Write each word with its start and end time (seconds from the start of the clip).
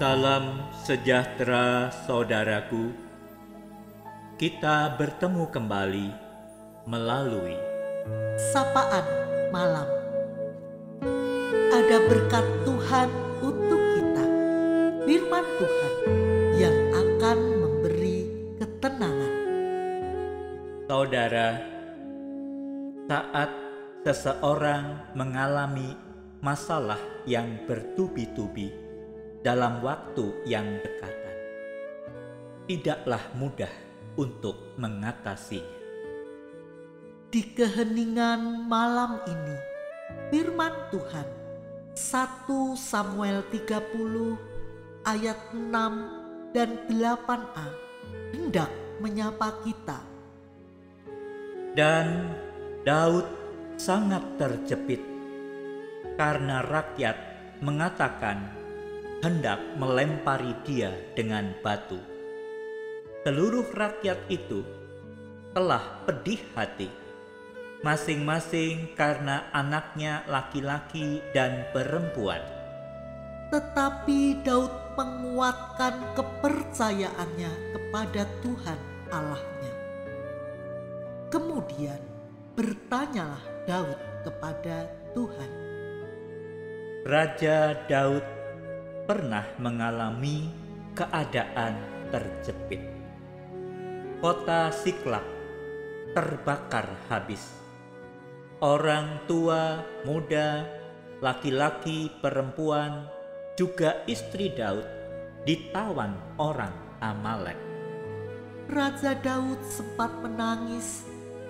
Salam 0.00 0.64
sejahtera, 0.80 1.92
saudaraku. 2.08 2.88
Kita 4.40 4.96
bertemu 4.96 5.44
kembali 5.52 6.08
melalui 6.88 7.52
sapaan 8.48 9.04
malam. 9.52 9.84
Ada 11.68 11.96
berkat 12.08 12.46
Tuhan 12.64 13.08
untuk 13.44 13.82
kita, 13.92 14.24
firman 15.04 15.44
Tuhan 15.60 15.92
yang 16.56 16.76
akan 16.96 17.38
memberi 17.60 18.18
ketenangan. 18.56 19.34
saudara. 20.88 21.48
Saat 23.04 23.52
seseorang 24.08 25.12
mengalami 25.12 25.92
masalah 26.40 26.96
yang 27.28 27.68
bertubi-tubi 27.68 28.89
dalam 29.40 29.80
waktu 29.80 30.44
yang 30.44 30.68
dekatan, 30.84 31.36
tidaklah 32.68 33.24
mudah 33.36 33.72
untuk 34.20 34.76
mengatasinya. 34.76 35.80
Di 37.30 37.56
keheningan 37.56 38.68
malam 38.68 39.22
ini, 39.24 39.58
firman 40.28 40.74
Tuhan 40.92 41.28
1 41.96 42.76
Samuel 42.76 43.46
30 43.48 44.36
ayat 45.08 45.38
6 45.54 46.52
dan 46.52 46.70
8a 46.90 47.68
hendak 48.34 48.70
menyapa 49.00 49.56
kita. 49.64 49.98
Dan 51.72 52.34
Daud 52.82 53.24
sangat 53.78 54.26
terjepit 54.36 55.00
karena 56.18 56.60
rakyat 56.66 57.16
mengatakan 57.62 58.59
hendak 59.20 59.60
melempari 59.76 60.56
dia 60.64 60.88
dengan 61.12 61.52
batu. 61.60 62.00
Seluruh 63.20 63.68
rakyat 63.76 64.16
itu 64.32 64.64
telah 65.52 65.84
pedih 66.08 66.40
hati, 66.56 66.88
masing-masing 67.84 68.96
karena 68.96 69.44
anaknya 69.52 70.24
laki-laki 70.24 71.20
dan 71.36 71.68
perempuan. 71.76 72.40
Tetapi 73.52 74.40
Daud 74.40 74.72
menguatkan 74.96 76.16
kepercayaannya 76.16 77.52
kepada 77.76 78.22
Tuhan 78.40 78.78
Allahnya. 79.12 79.74
Kemudian 81.28 82.00
bertanyalah 82.56 83.42
Daud 83.68 84.00
kepada 84.24 84.88
Tuhan. 85.12 85.50
Raja 87.04 87.74
Daud 87.90 88.39
pernah 89.10 89.42
mengalami 89.58 90.46
keadaan 90.94 91.74
terjepit. 92.14 92.78
Kota 94.22 94.70
Siklak 94.70 95.26
terbakar 96.14 96.86
habis. 97.10 97.42
Orang 98.62 99.26
tua, 99.26 99.82
muda, 100.06 100.62
laki-laki, 101.18 102.06
perempuan, 102.22 103.10
juga 103.58 103.98
istri 104.06 104.54
Daud 104.54 104.86
ditawan 105.42 106.14
orang 106.38 107.02
Amalek. 107.02 107.58
Raja 108.70 109.18
Daud 109.18 109.58
sempat 109.66 110.14
menangis 110.22 111.02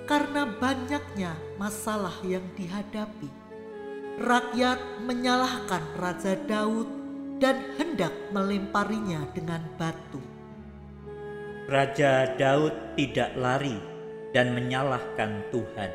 karena 0.08 0.48
banyaknya 0.48 1.36
masalah 1.60 2.16
yang 2.24 2.48
dihadapi. 2.56 3.28
Rakyat 4.16 5.04
menyalahkan 5.04 5.84
Raja 6.00 6.40
Daud 6.48 6.99
dan 7.40 7.56
hendak 7.80 8.12
melemparinya 8.30 9.24
dengan 9.32 9.64
batu. 9.80 10.20
Raja 11.66 12.36
Daud 12.36 12.76
tidak 12.94 13.32
lari 13.34 13.80
dan 14.36 14.52
menyalahkan 14.52 15.48
Tuhan, 15.48 15.90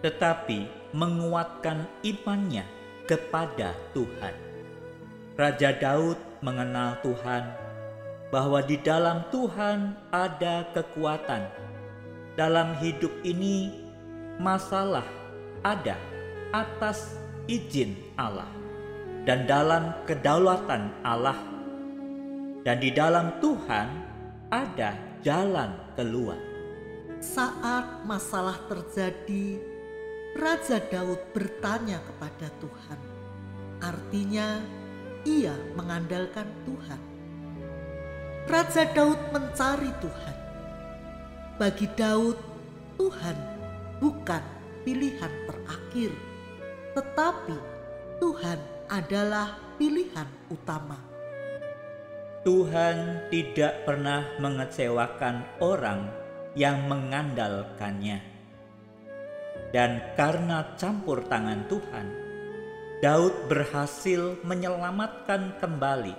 tetapi 0.00 0.66
menguatkan 0.96 1.86
imannya 2.02 2.64
kepada 3.04 3.76
Tuhan. 3.92 4.34
Raja 5.36 5.70
Daud 5.76 6.18
mengenal 6.40 6.98
Tuhan, 7.04 7.44
bahwa 8.30 8.62
di 8.62 8.78
dalam 8.80 9.26
Tuhan 9.28 9.98
ada 10.14 10.64
kekuatan. 10.72 11.50
Dalam 12.38 12.78
hidup 12.78 13.10
ini, 13.26 13.74
masalah 14.38 15.04
ada 15.66 15.98
atas 16.54 17.18
izin 17.50 17.98
Allah, 18.14 18.48
dan 19.28 19.44
dalam 19.44 19.92
kedaulatan 20.08 20.92
Allah, 21.04 21.36
dan 22.64 22.76
di 22.80 22.90
dalam 22.92 23.36
Tuhan 23.40 23.88
ada 24.48 24.96
jalan 25.20 25.70
keluar. 25.96 26.40
Saat 27.20 28.08
masalah 28.08 28.56
terjadi, 28.64 29.60
Raja 30.40 30.80
Daud 30.88 31.20
bertanya 31.36 32.00
kepada 32.00 32.48
Tuhan. 32.64 33.00
Artinya, 33.84 34.60
ia 35.28 35.52
mengandalkan 35.76 36.48
Tuhan. 36.64 37.00
Raja 38.48 38.88
Daud 38.96 39.20
mencari 39.36 39.92
Tuhan. 40.00 40.36
Bagi 41.60 41.86
Daud, 41.92 42.40
Tuhan 42.96 43.36
bukan 44.00 44.40
pilihan 44.80 45.32
terakhir, 45.44 46.12
tetapi 46.96 47.56
Tuhan 48.16 48.79
adalah 48.90 49.54
pilihan 49.78 50.26
utama. 50.50 50.98
Tuhan 52.42 53.30
tidak 53.30 53.86
pernah 53.86 54.26
mengecewakan 54.42 55.46
orang 55.62 56.10
yang 56.58 56.90
mengandalkannya. 56.90 58.18
Dan 59.70 60.02
karena 60.18 60.74
campur 60.74 61.22
tangan 61.30 61.62
Tuhan, 61.70 62.06
Daud 62.98 63.46
berhasil 63.46 64.34
menyelamatkan 64.42 65.54
kembali, 65.62 66.16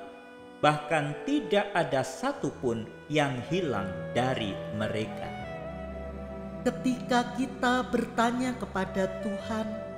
bahkan 0.64 1.12
tidak 1.28 1.68
ada 1.76 2.00
satupun 2.08 2.88
yang 3.12 3.36
hilang 3.52 3.92
dari 4.16 4.56
mereka. 4.80 5.28
Ketika 6.64 7.36
kita 7.36 7.84
bertanya 7.92 8.56
kepada 8.56 9.10
Tuhan, 9.26 9.91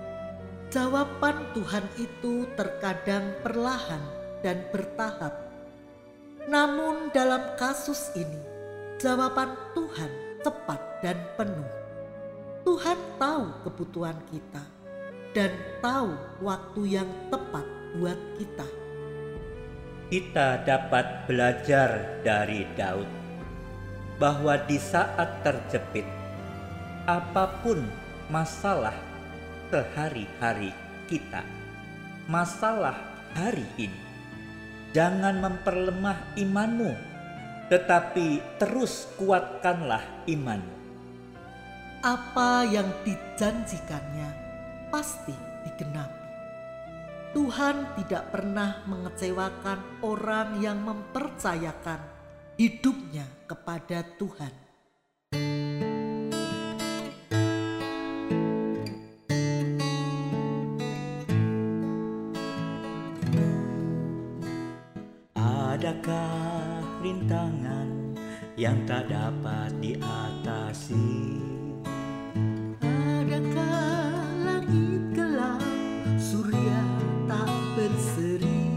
jawaban 0.74 1.54
Tuhan 1.54 1.86
itu 2.02 2.50
terkadang 2.58 3.38
perlahan 3.46 4.02
dan 4.42 4.66
bertahap. 4.74 5.38
Namun, 6.50 7.14
dalam 7.14 7.54
kasus 7.62 8.10
ini, 8.18 8.42
jawaban 8.98 9.54
Tuhan 9.78 10.10
cepat 10.42 10.82
dan 11.06 11.22
penuh. 11.38 11.72
Tuhan 12.66 12.98
tahu 13.22 13.46
kebutuhan 13.70 14.18
kita 14.34 14.66
dan 15.38 15.54
tahu 15.78 16.18
waktu 16.42 16.82
yang 16.98 17.10
tepat 17.30 17.70
buat 17.94 18.18
kita. 18.42 18.68
Kita 20.10 20.66
dapat 20.66 21.30
belajar 21.30 22.18
dari 22.26 22.66
Daud 22.74 23.08
bahwa 24.18 24.58
di 24.66 24.82
saat 24.82 25.46
terjepit, 25.46 26.06
apa 27.06 27.62
pun 27.62 27.78
masalah 28.34 29.13
sehari-hari 29.74 30.70
kita, 31.10 31.42
masalah 32.30 32.94
hari 33.34 33.66
ini, 33.82 34.02
jangan 34.94 35.42
memperlemah 35.42 36.38
imanmu, 36.38 36.94
tetapi 37.74 38.38
terus 38.62 39.10
kuatkanlah 39.18 40.30
imanmu. 40.30 40.78
Apa 42.06 42.70
yang 42.70 42.86
dijanjikannya 43.02 44.30
pasti 44.94 45.34
digenapi. 45.66 46.22
Tuhan 47.34 47.98
tidak 47.98 48.30
pernah 48.30 48.86
mengecewakan 48.86 50.06
orang 50.06 50.62
yang 50.62 50.86
mempercayakan 50.86 51.98
hidupnya 52.62 53.26
kepada 53.50 54.06
Tuhan. 54.22 54.63
Adakah 65.74 66.86
rintangan 67.02 68.14
yang 68.54 68.78
tak 68.86 69.10
dapat 69.10 69.74
diatasi? 69.82 71.42
Adakah 72.86 73.82
langit 74.46 75.02
gelap, 75.18 75.66
surya 76.22 76.82
tak 77.26 77.50
berseri? 77.74 78.70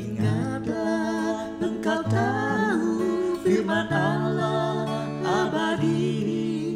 Ingatlah 0.00 1.52
engkau 1.60 2.08
tahu 2.08 2.96
firman 3.44 3.92
Allah 3.92 4.88
abadi 5.28 6.72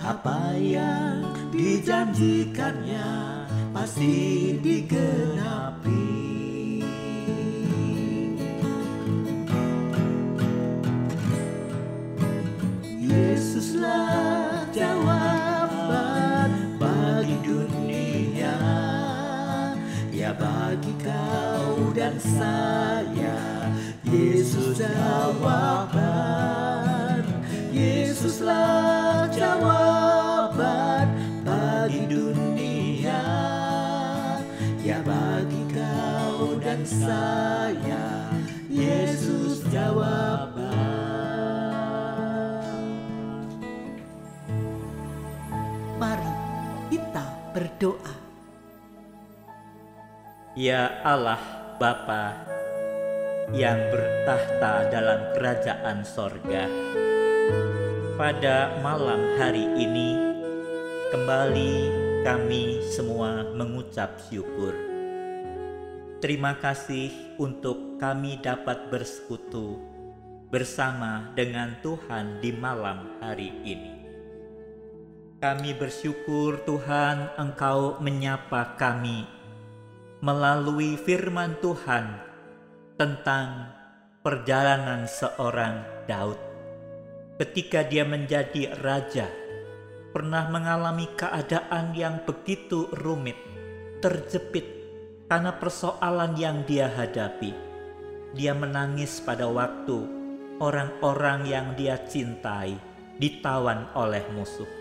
Apa 0.00 0.56
yang 0.56 1.20
dijanjikannya 1.52 3.12
pasti 3.76 4.56
digenapi 4.64 5.75
Yesuslah 13.56 14.68
jawaban 14.68 16.52
bagi 16.76 17.40
dunia. 17.40 18.52
Ya 20.12 20.36
bagi 20.36 20.92
kau 21.00 21.88
dan 21.96 22.20
saya 22.20 23.72
Yesus 24.04 24.76
jawaban. 24.76 26.04
Yesuslah 27.72 29.24
jawaban 29.32 31.16
bagi 31.40 32.04
dunia. 32.12 33.24
Ya 34.84 35.00
bagi 35.00 35.64
kau 35.72 36.60
dan 36.60 36.84
saya. 36.84 37.65
Mari 45.96 46.28
kita 46.92 47.24
berdoa 47.56 48.14
Ya 50.52 50.92
Allah 51.00 51.40
Bapa 51.80 52.36
yang 53.56 53.80
bertahta 53.88 54.92
dalam 54.92 55.32
kerajaan 55.32 56.04
sorga. 56.04 56.68
Pada 58.20 58.76
malam 58.84 59.40
hari 59.40 59.64
ini, 59.72 60.36
kembali 61.16 61.74
kami 62.28 62.84
semua 62.92 63.48
mengucap 63.56 64.20
syukur. 64.28 64.76
Terima 66.20 66.60
kasih 66.60 67.08
untuk 67.40 67.96
kami 67.96 68.36
dapat 68.44 68.92
bersekutu 68.92 69.80
bersama 70.52 71.32
dengan 71.32 71.72
Tuhan 71.80 72.44
di 72.44 72.52
malam 72.52 73.16
hari 73.24 73.48
ini. 73.64 73.95
Kami 75.36 75.76
bersyukur 75.76 76.64
Tuhan 76.64 77.28
Engkau 77.36 78.00
menyapa 78.00 78.72
kami 78.80 79.28
melalui 80.24 80.96
firman 80.96 81.60
Tuhan 81.60 82.08
tentang 82.96 83.68
perjalanan 84.24 85.04
seorang 85.04 85.84
Daud. 86.08 86.40
Ketika 87.36 87.84
dia 87.84 88.08
menjadi 88.08 88.80
raja, 88.80 89.28
pernah 90.16 90.48
mengalami 90.48 91.04
keadaan 91.20 91.92
yang 91.92 92.24
begitu 92.24 92.88
rumit, 92.96 93.36
terjepit 94.00 94.64
karena 95.28 95.52
persoalan 95.52 96.32
yang 96.40 96.64
dia 96.64 96.88
hadapi. 96.88 97.52
Dia 98.32 98.56
menangis 98.56 99.20
pada 99.20 99.44
waktu 99.52 100.00
orang-orang 100.64 101.44
yang 101.44 101.76
dia 101.76 102.00
cintai 102.08 102.72
ditawan 103.20 103.92
oleh 103.92 104.24
musuh. 104.32 104.75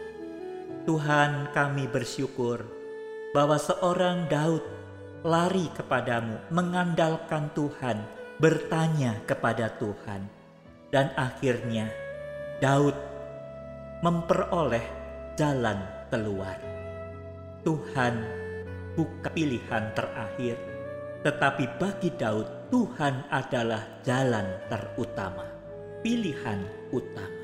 Tuhan, 0.83 1.55
kami 1.55 1.87
bersyukur 1.87 2.67
bahwa 3.31 3.55
seorang 3.55 4.27
Daud 4.27 4.63
lari 5.23 5.71
kepadamu, 5.71 6.51
mengandalkan 6.51 7.47
Tuhan, 7.55 8.03
bertanya 8.37 9.23
kepada 9.23 9.71
Tuhan. 9.79 10.27
Dan 10.91 11.11
akhirnya 11.15 11.87
Daud 12.59 12.95
memperoleh 14.03 14.85
jalan 15.39 15.79
keluar. 16.11 16.55
Tuhan 17.65 18.15
bukan 18.95 19.31
pilihan 19.33 19.91
terakhir, 19.97 20.55
tetapi 21.25 21.65
bagi 21.81 22.13
Daud 22.13 22.69
Tuhan 22.69 23.27
adalah 23.33 23.81
jalan 24.05 24.45
terutama, 24.69 25.43
pilihan 26.05 26.61
utama. 26.93 27.43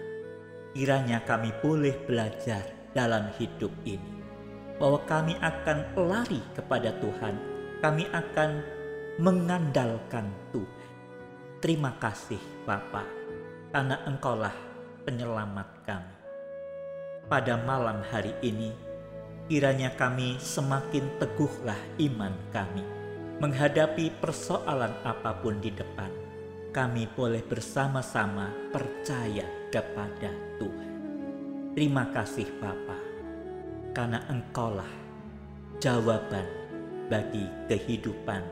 Kiranya 0.71 1.19
kami 1.27 1.51
boleh 1.59 1.97
belajar 2.07 2.80
dalam 2.91 3.31
hidup 3.39 3.71
ini 3.88 4.21
bahwa 4.81 4.99
kami 5.05 5.38
akan 5.39 5.77
lari 5.95 6.41
kepada 6.57 6.91
Tuhan 6.97 7.51
kami 7.81 8.05
akan 8.13 8.61
mengandalkan 9.17 10.29
Tuhan. 10.53 10.89
Terima 11.57 11.97
kasih 11.97 12.38
Bapa, 12.61 13.01
karena 13.73 13.97
Engkaulah 14.05 14.53
penyelamat 15.01 15.69
kami. 15.81 16.15
Pada 17.25 17.57
malam 17.57 18.05
hari 18.05 18.38
ini, 18.45 18.69
kiranya 19.49 19.93
kami 19.97 20.38
semakin 20.38 21.09
teguhlah 21.17 21.77
iman 22.05 22.33
kami 22.53 22.85
menghadapi 23.41 24.21
persoalan 24.21 24.93
apa 25.01 25.41
pun 25.41 25.57
di 25.57 25.73
depan. 25.73 26.13
Kami 26.69 27.09
boleh 27.17 27.41
bersama-sama 27.41 28.53
percaya 28.69 29.49
kepada 29.73 30.29
Tuhan. 30.61 30.90
Terima 31.71 32.03
kasih 32.12 32.51
Bapa, 32.59 33.00
karena 33.95 34.19
Engkaulah 34.27 34.91
jawaban 35.79 36.44
bagi 37.07 37.47
kehidupan 37.71 38.44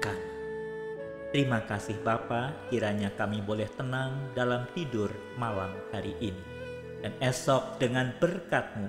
kami. 0.00 0.32
Terima 1.28 1.60
kasih 1.68 2.00
Bapa, 2.00 2.56
kiranya 2.72 3.12
kami 3.20 3.44
boleh 3.44 3.68
tenang 3.76 4.32
dalam 4.32 4.64
tidur 4.72 5.12
malam 5.36 5.68
hari 5.92 6.16
ini. 6.24 6.40
Dan 7.04 7.12
esok 7.20 7.76
dengan 7.76 8.16
berkat-Mu, 8.16 8.88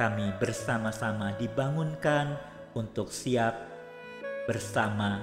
kami 0.00 0.40
bersama-sama 0.40 1.36
dibangunkan 1.36 2.40
untuk 2.72 3.12
siap 3.12 3.68
bersama 4.48 5.20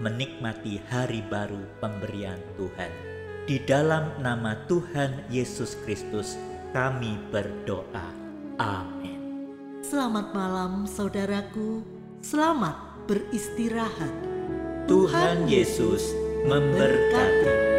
menikmati 0.00 0.80
hari 0.88 1.20
baru 1.28 1.60
pemberian 1.76 2.40
Tuhan. 2.56 2.88
Di 3.44 3.60
dalam 3.68 4.16
nama 4.24 4.64
Tuhan 4.64 5.28
Yesus 5.28 5.76
Kristus, 5.84 6.55
kami 6.74 7.18
berdoa. 7.30 8.08
Amin. 8.56 9.20
Selamat 9.84 10.34
malam 10.34 10.88
saudaraku 10.88 11.96
Selamat 12.26 13.06
beristirahat. 13.06 14.10
Tuhan 14.90 15.46
Yesus 15.46 16.10
memberkati. 16.42 17.75